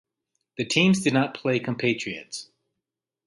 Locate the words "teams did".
0.65-1.13